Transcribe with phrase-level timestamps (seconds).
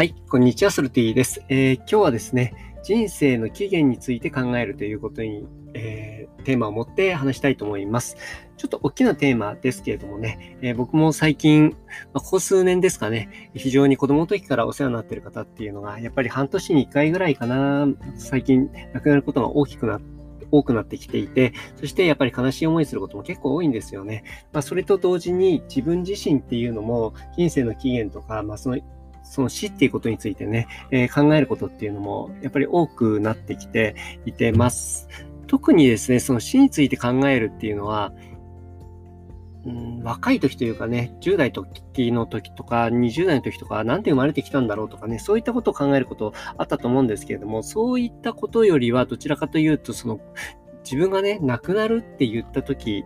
[0.00, 8.16] はい、こんにちは、ソルティです、えー、今日はですね、人生の起源について考えるということに、えー、テーマを持って話したいと思います。
[8.56, 11.74] ちょっと大きなテーマですけれどもね、えー、僕も最近、ま
[12.14, 17.86] あ、ここ数年ですかね、非常に子供の時からお世話になっている方っていうのが、やっぱり半年に1回ぐらいかな、
[18.16, 24.24] 最近亡くなることが大きくなって、多くなってきていて、そしてやっぱり悲しい思いすることも結構多いんですよね。
[24.50, 28.78] まあ、それと同時に自分自身っていうのも、人生の起源とか、まあ、その
[29.30, 33.94] その死っていうことについてね、えー、考えることっていうのも、やっぱり多くなってきて
[34.26, 35.08] いてます。
[35.46, 38.12] 特にですね、その死について考えるっていうのは、
[39.64, 50.18] うん、若い時というかね、10代時の時とか、20代の時とか、なんで生まれてきたんだろうとかね、そういったことを考えることあったと思うんですけれども、そういったことよりは、どちらかというと、その、
[50.82, 53.04] 自分がね、亡くなるって言った時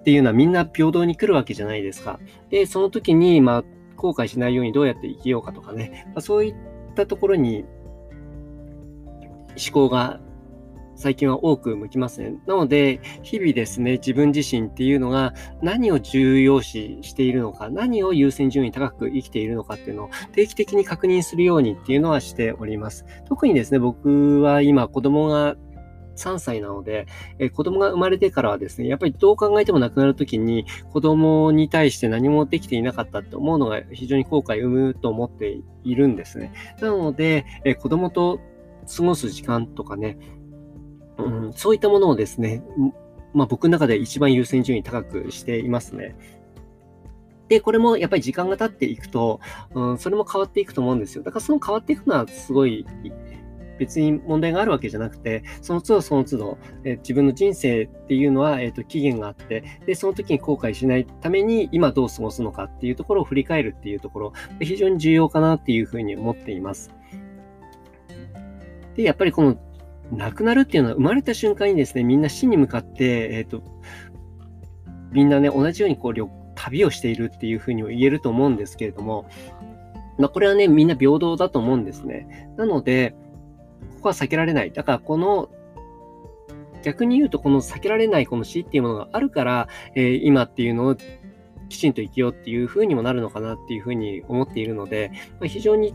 [0.00, 2.18] っていうのはみんな平等に来るわけじゃないですか。
[2.50, 3.64] で、その時に、まあ、
[4.02, 6.54] 後悔しないようにどうやって生きようかとかね、まあ、そういっ
[6.96, 7.64] たところに
[9.56, 10.20] 思考が
[10.96, 12.34] 最近は多く向きますね。
[12.46, 23.04] なので、日々ですね、自分自身っていうのが何を重要視しているのか、何を優先順位高く生きているのかっていうのを定期的に確認するようにっていうのはしております。
[23.26, 25.56] 特にですね、僕は今子供が
[26.16, 27.06] 3歳なので、
[27.38, 36.52] えー、子供が生まれてからはですね、やっぱりどう考えても亡くなるときに子供に対して何もできていなかったって思うのが非常に後悔を生むと思っているんですね。
[36.80, 38.40] なので、えー、子供と
[38.96, 40.18] 過ごす時間とかね、
[41.18, 42.62] うん、そういったものをですね、
[43.32, 46.16] まあ僕の中で一番優先順位高くしていますね。
[47.48, 49.40] で、これもやっぱり時間が経っていくと、
[49.74, 51.22] うん、それも変わっていくと思うんですよ。
[51.22, 52.86] だからその変わっていくのはすごい
[53.82, 66.92] 別に問題があるわけじゃなくて、その都度その都度、え自分の人生っていうのは、えっ、ー、と、期限があって、で、その時に後悔しないために今どう過ごすのかっていうところを振り返るっていうところ、非常に重要かなっていうふうに思っています。
[68.94, 69.56] で、やっぱりこの
[70.12, 73.64] 亡くなるっていうのは生まれた瞬間にですね、みんな死に向かって、えっ、ー、と、
[75.10, 76.14] みんなね、同じようにこう、
[76.54, 79.26] 旅をしているっていうふうにも言えると思うんですけれども、
[80.18, 82.48] まあ、これはね、みんな平等だと思うんですね。
[82.56, 83.14] なので、
[83.96, 84.72] ここは避けられない。
[84.72, 85.50] だからこの
[86.82, 90.96] 逆に言うと、この避けられないこの死っていうものがあるから、えー、今っていうのを
[91.68, 95.10] きちんと生きようっていう風にもなるのかなっていう風に思っているので、
[95.40, 95.94] まあ、非常に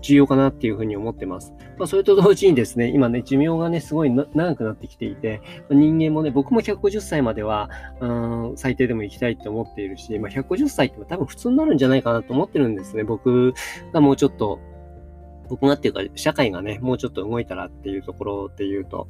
[0.00, 1.52] 重要かなっていうふうに思ってます。
[1.78, 7.68] まあ、それと同時にですね、今ね、寿命がね、すごい長くなってきていて、人間もね、僕も150歳までは、
[8.00, 13.04] うん、最低でも生きたいって思っているし、まあ、150歳って多分普通になるんじゃないかなと思ってるんですね。
[13.04, 13.52] 僕
[13.92, 14.58] がもうちょっと
[15.50, 19.08] 僕がっていうか、社会がね、もうちょっと動いたらっていうところで言うと。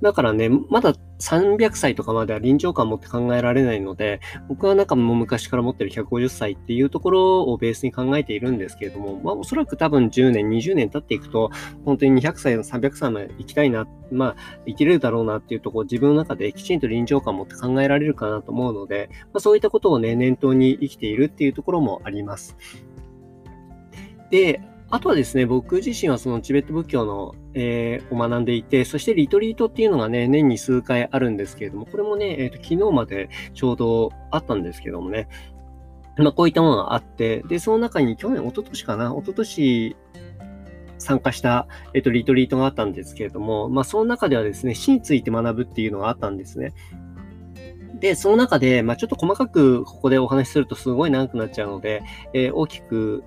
[0.00, 11.50] だからね、まだ300歳とかまでは臨場感を持って考えられないので、僕はなんかもう昔から持ってる150歳っていうところをベースに考えているんですけれども、まあおそらく多分10年、20年経っていくと、
[11.84, 22.56] 本当に200歳、300歳まで生きたいな、まあ生きれるだろうなっていうところを自分の中できちんと臨場感を持って考えられるかなと思うので、まあそういったことをね、念頭に生きているっていうところもあります。
[24.30, 35.28] で、あとはですね、僕自身はそのチベット仏教の、えー、を学んでいて、そしてリトリートっていうのがね、年に数回あるんですけれども、これもね、えーと、昨日までちょうどあったんですけどもね、
[36.16, 39.96] まあ、こういったものがあって、で、その中に去年、一昨年かな、一昨年
[40.98, 46.72] 参加した、えっ、ー、と、リトリートがあったんですけれども、まあ、その中ではですね、死について学ぶっていうのがあったんですね。
[47.98, 52.02] で、その中で、まあ、ちょっと細かくここでお話しするとすごい長くなっちゃうので、
[52.32, 53.24] えー、大きく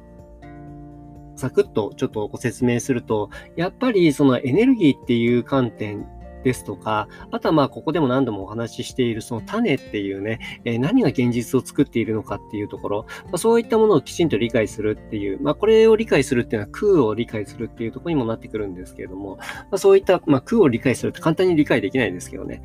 [1.37, 6.05] サクッとちょっとご説明すると、やっぱりそのエネルギーっていう観点
[6.43, 19.39] ですとか、あとはまあここでも何度もお話ししているその種っていうね、え、何が現実を作っているのかっていうところ、ま、そういったものをきちんと理解するっていう、まあこれを理解するっていうのは空を理解するっていうところにもなってくるんですけれども、
[19.71, 22.61] ま、そういった、まあ、空を理解するって簡単に理解できないですけどね。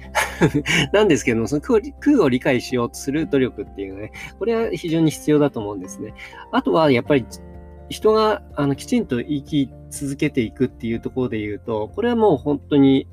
[0.92, 6.14] なんですけども、その空空を理解しようとする努力っていうね、これは非常に必要だと思うんですね。
[6.52, 7.24] あとはやっぱり
[7.92, 13.06] 人があのきちんと生き続けていくっていうところで言うと、これはもう本当に、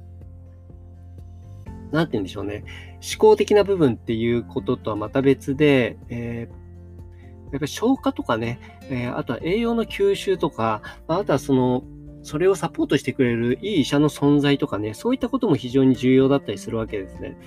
[1.92, 2.64] なんて言うんでしょうね。
[2.96, 8.60] 思考的な部分っていうこととはまた別で、えー、やっぱり消化とかね、
[8.90, 11.84] えー、あとは栄養の吸収とか、あとはその、
[12.24, 17.38] それをサポートしてくれるいい医者の存在とかね、そういったことも非常に重要だったりするわけですね。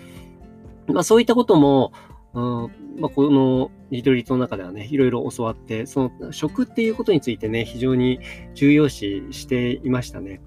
[0.88, 1.92] まあそういったことも、
[2.34, 2.70] ま
[3.04, 8.20] あ、このリトリートの中ではね、いろいろ教わって、その食っていうことについてね、非常に
[8.54, 10.40] 重要視していましたね。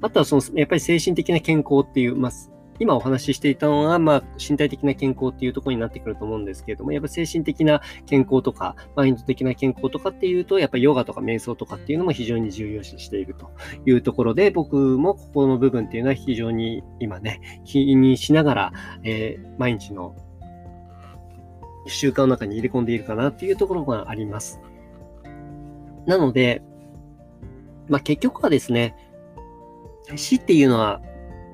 [0.00, 2.32] あとはその、やっぱり精神的な健康っていう、まあ、
[2.78, 13.50] 今お話ししていたのは、まあ、身体的な健康っていうところになってくると思うんですけれども、やっぱ精神的な健康とか、マインド的な健康とかっていうと、やっぱヨガとか瞑想とかっていうのも非常に重要視していると
[13.86, 18.72] いうところで、僕もここの部分っていうのは非常に今ね、気にしながら、
[19.02, 20.14] えー、毎日の
[21.86, 24.60] 習慣の中に入れ込んでいるかなっていうところがあります。
[26.06, 26.62] なので、
[27.88, 28.94] まあ、結局はですね、
[30.14, 31.00] 死っていうのは、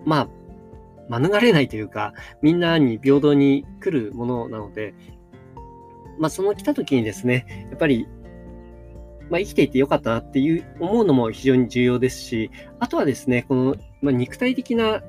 [0.04, 0.28] ま
[1.08, 4.94] あ、免れないというか、みんなに平等に来るものなので、
[6.18, 8.06] まあ、その来た時にですね、やっぱり、
[9.30, 15.02] まあ、生きていてよかったなっていう思うのも非常に重要ですし、あとはですね、この、まあ、肉体的な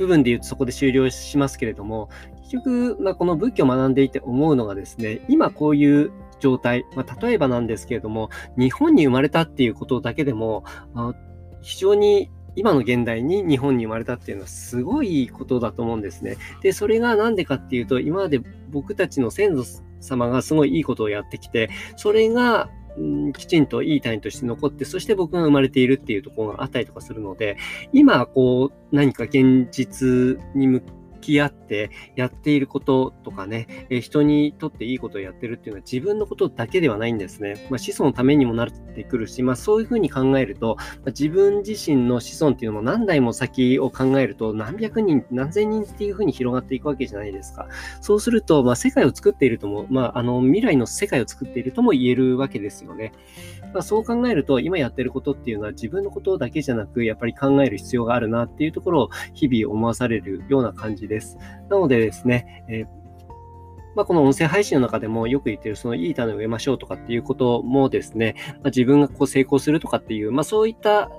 [0.00, 2.08] 部分で言うとそこで終了しますけれども、
[2.42, 6.10] 結局、まあ、この仏教を学んでいて思うのがですね、今こういう
[6.40, 10.64] 状態、まあ、例えばなんですけれども、日本に生まれたっていうことだけでも、
[10.94, 11.12] あ
[11.60, 16.38] 非常に今の現代に日本に生まれたっていうのはすごいことだと思うんですね。
[16.62, 22.70] で、それがなんでかっていうと、今まで僕たちの先祖様がすごいいいことをやってきて、それが
[23.00, 27.56] ん、きちんといい単位として残って、そして僕が生まれているっていうところがあったりとかするので、
[27.92, 30.82] 今、こう、何か現実に向
[31.20, 37.66] き合ってやっていることとかね、え人にとっていいことをやってるっていうのは自分のことだけではないんですね。
[37.70, 47.68] まあ、子孫のためにもなってくるし、まあ、そういうふうに考えると、まあ、自分自身の子孫っていうのも何代も先を考えると何百人、何千人っていうふうに広がっていくわけじゃないですか。
[48.00, 53.12] そうすると、まあ、世界を作っているとも、まあ、あの未来の世界を作っているとも言えるわけですよね。
[53.72, 61.36] まあ、そう考えると、今やってることっていうのは自分のことだけじゃなく、やっぱり考える必要があるなっていうところを日々思わされるような感じです。
[61.68, 63.00] なのでですね、えー
[63.94, 71.10] まあ、この音声配信の中でもよく言ってる、そのいい種を植えましょうとかっていうこともですね、まあ、自分がこう成功するとかっていう、まあ、そういった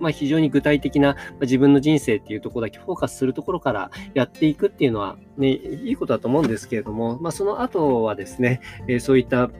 [0.00, 9.50] まあ、非常に具体的な、ま、自分の人生っていうところだけフォーカスするところからやっていくっていうのは、ね、いいことだと思うんですけれども、まあ、その後はですね、え、そういった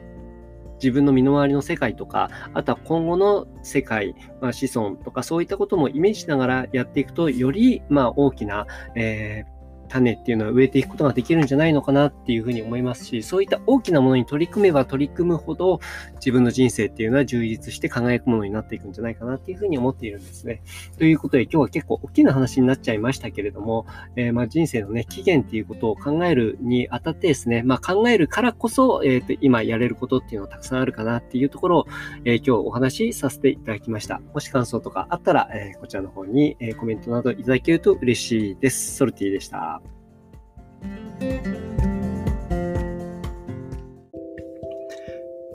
[0.81, 8.65] 自分の身の回りの世界とか、あとは今後の世界、まあ、子孫とかそういったこともイメージしながらやっていくと、よりまあ大きな、
[8.95, 9.58] えー
[9.89, 15.79] 種っていうのは植えていくことができるんじゃないのかなっていうふうに思いますし、そういった大きなものに取り組めば取り組むほど
[16.15, 20.61] 自分の人生っていうのは充実して輝くものになっていくんじゃないかなっていうふうに思っているんですね。
[20.97, 31.87] ということで今日は結構大きな話になっちゃいましたけれども、えー、まあ人生のね、期限っていうことを考えるにあたってですね、まあ考えるからこそ、えー、と今やれることっていうのはたくさんあるかなっていうところを、
[32.25, 34.21] えー、今日お話しさせていただきました。
[34.33, 38.95] もし感想とかあったら、えこちらの方に、えコメントなどいただけると嬉しいです。
[38.95, 39.78] ソルティでした。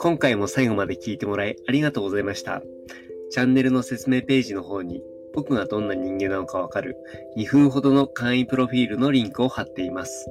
[0.05, 2.61] 今回も最後まで聞いてもらいありがとうございました。
[3.31, 5.03] チャンネルの説明ページの方に
[5.33, 6.99] 僕がどんな人間なのかわかる
[7.39, 10.29] 2分ほどの簡易プロフィールのリンクを貼っています。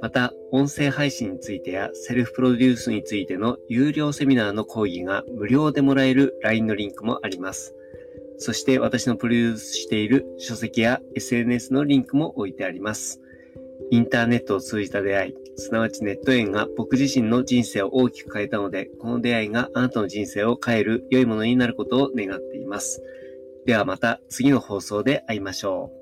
[0.00, 7.74] また、音声配信についてやセルフプロデュースについての有料セミナーの講義が無料でもらえる LINE のリンクもあります。
[8.38, 13.20] そして私のプロデュースしている書籍や SNS のリンクも置いてあります。
[13.90, 23.02] インターネットを通じた出会い、すなわちネット縁が僕自身の人生を大きく変えたので、この出会いがあなたの人生を変える良いものになることを願っています。
[23.66, 25.99] ではまた次の放送で会いましょう。